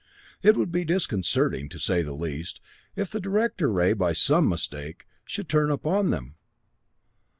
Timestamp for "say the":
1.77-2.15